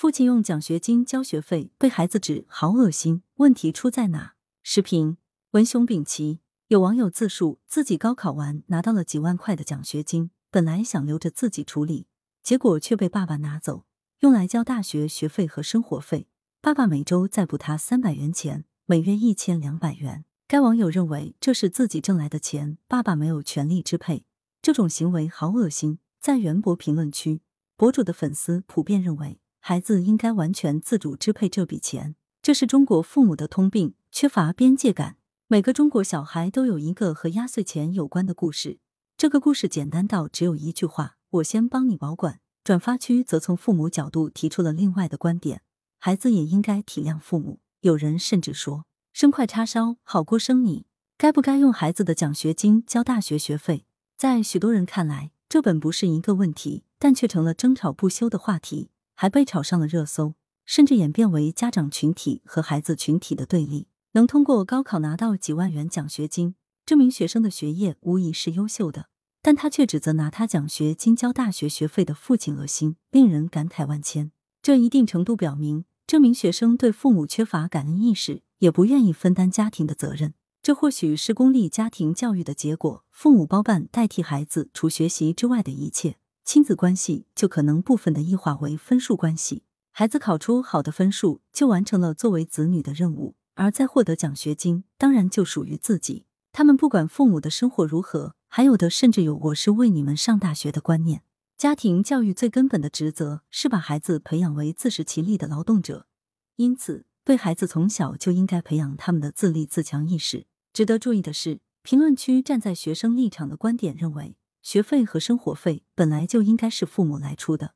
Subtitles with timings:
[0.00, 4.32] 父亲用奖学金交学费，被孩子指好恶心，问题出在哪？
[4.62, 5.18] 视频
[5.50, 6.40] 文雄丙奇。
[6.68, 12.06] 有网友自述，自己高考完拿到了几万块的奖学金，本来想留着自己处理，
[12.42, 13.84] 结果却被爸爸拿走，
[14.20, 16.28] 用来交大学学费和生活费。
[16.62, 20.24] 爸爸每周再补他三百元钱，每月一千两百元。
[20.48, 24.24] 该网友认为这是自己挣来的钱，爸爸没有权利支配，
[24.62, 25.98] 这种行为好恶心。
[26.18, 27.42] 在袁博评论区，
[27.76, 35.18] 博主的粉丝普遍认为，孩子应该完全自主支配这笔钱，这是中国父母的通病，缺乏边界感。
[35.46, 38.78] 每个中国小孩都有一个和压岁钱有关的故事，
[39.16, 45.62] 这个故事简单到只有一句话：“我先帮你保管。”转发区则从父母角度提出了另外的观点：
[45.98, 47.60] 孩子也应该体谅父母。
[47.80, 50.86] 有人甚至说：“生块叉烧好过生你。”
[51.18, 53.84] 该不该用孩子的奖学金交大学学费？
[54.16, 60.32] 在许多人看来，这本不是一个问题，但却成了争吵不休的话题，还被炒上了热搜，
[60.64, 63.86] 甚至演变为家长群体和孩子群体的对立。
[64.12, 66.54] 能通过高考拿到几万元奖学金，
[66.86, 69.10] 这名学生的学业无疑是优秀的，
[69.42, 74.32] 但他却指责拿他奖学金交大学学费的父亲恶心，令人感慨万千。
[74.62, 80.32] 这一定程度表明，这名学生对父母缺乏感恩意识，也不愿意分担家庭的责任。
[80.62, 86.16] 这或许是公立家庭教育的结果，父母包办代替孩子除学习之外的一切，
[86.52, 89.62] 亲子关系就可能部分的异化为分数关系。
[89.92, 93.36] 孩子考出好的分数，就完成了作为子女的任务。
[93.54, 96.26] 而在获得奖学金，当然就属于自己。
[96.50, 101.22] 他们不管父母的生活如何，还有的甚至有“我是为你们上大学”的观念。
[101.56, 106.08] 家庭教育最根本的职责是把孩子培养为自食其力的劳动者，
[106.56, 110.46] 因此对孩子从小就应该培养他们的自立自强意识。
[110.72, 117.74] 值得注意的是，评论区站在学生立场的观点认为，学费和生活费本来就应该是父母来出的。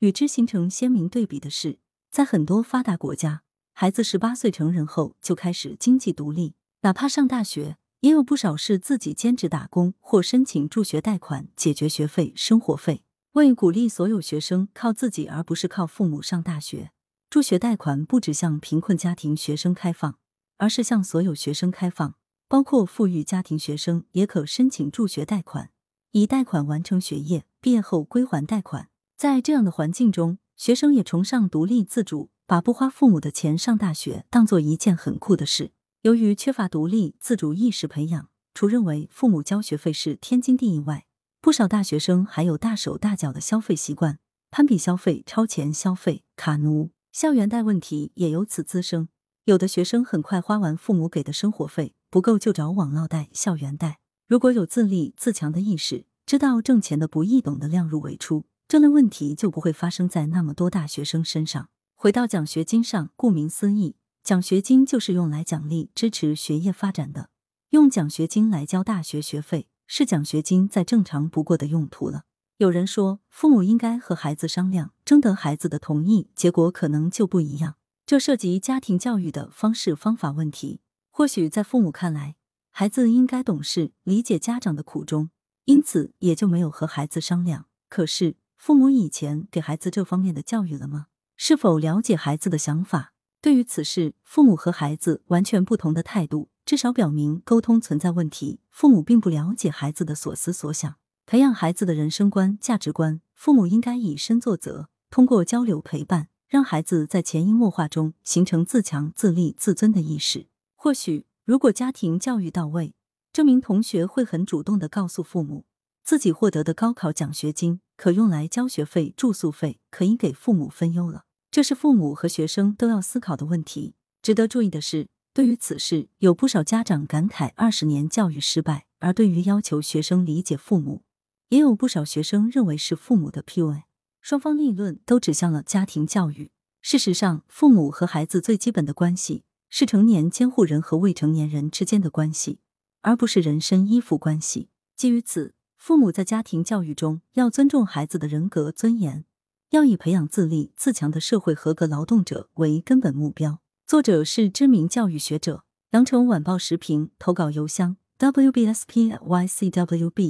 [0.00, 1.78] 与之形成鲜明对比的是，
[2.10, 3.42] 在很多发达国家。
[3.72, 13.02] 孩子十八岁成人后就开始经济独立，哪怕上大学，也有不少是自己兼职打工或申请助学贷款解决学费、生活费。
[13.32, 16.92] 为鼓励所有学生靠自己而不是靠父母上大学，
[17.28, 20.18] 助学贷款不只向贫困家庭学生开放，
[20.58, 22.14] 而是向所有学生开放，
[22.46, 25.70] 包括富裕家庭学生也可申请助学贷款，
[26.16, 28.88] 以贷款完成学业，毕业后归还贷款。
[29.16, 32.30] 在这样的环境中，学生也崇尚独立自主。
[32.46, 35.72] 把不花父母的钱上大学当做一件很酷的事。
[36.02, 41.06] 由于缺乏独立自主意识培养，除认为父母交学费是天经地义外，
[41.40, 44.20] 不少大学生还有大手大脚的消费习惯，
[44.52, 49.08] 攀比消费、超前消费、卡奴，校园贷问题也由此滋生。
[49.46, 53.98] 有的学生很快花完父母给的生活费，不够就找网络贷、校园贷。
[54.26, 61.68] 如果有自立自强的意识，知道挣钱的不易，懂得量入为出，这类问题就不会发生在那么多大学生身上。
[61.94, 67.28] 回到奖学金上，顾名思义，奖学金就是用来奖励、支持学业发展的。
[67.70, 72.22] 用奖学金来交大学学费，是奖学金再正常不过的用途了。
[72.56, 77.74] 有人说，父母应该和孩子商量，征得孩子的同意，结果可能就不一样。
[78.06, 80.80] 这涉及家庭教育的方式方法问题。
[81.10, 82.36] 或许在父母看来，
[82.76, 85.30] 孩子应该懂事，理解家长的苦衷，
[85.66, 87.66] 因此也就没有和孩子商量。
[87.88, 91.06] 可是，父母以前给孩子这方面的教育了吗？
[91.36, 93.12] 是否了解孩子的想法？
[93.40, 98.58] 对于此事，父母和孩子完全不同的态度，至少表明沟通存在问题。
[98.70, 100.96] 父母并不了解孩子的所思所想，
[101.26, 110.48] 培养孩子的人生观、价值观，父母应该以身作则，通过交流陪伴，让孩子在潜移默化中形成自强、自立、自尊的意识。
[110.74, 112.94] 或许，如果家庭教育到位，
[113.30, 115.66] 这名同学会很主动的告诉父母，
[116.02, 121.24] 自己获得的高考奖学金可用来交学费、住宿费，可以给父母分忧了。
[121.50, 123.94] 这是父母和学生都要思考的问题。
[124.22, 131.02] 值得注意的是，对于此事，有不少家长感慨二十年教育失败；而对于要求学生理解父母，
[131.50, 133.82] 也有不少学生认为是父母的 PUA。
[134.22, 136.50] 双方立论都指向了家庭教育。
[136.80, 139.44] 事实上，父母和孩子最基本的关系
[139.76, 142.60] 是成年监护人和未成年人之间的关系，
[143.00, 144.68] 而不是人身依附关系。
[144.94, 149.24] 基于此，父母在家庭教育中要尊重孩子的人格尊严。
[149.70, 153.58] 要以培养自立自强的社会合格劳动者为根本目标。
[153.84, 155.64] 作者是知名教育学者。
[155.90, 159.18] 羊城晚报时评投稿邮箱：wbspycwb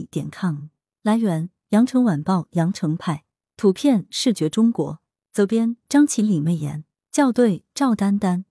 [0.09, 0.69] 点 com。
[1.03, 3.25] 来源：羊城晚报羊城派。
[3.59, 5.01] 图片：视觉中国。
[5.31, 6.87] 责编：张起李媚妍。
[7.13, 8.47] 校对：赵丹丹。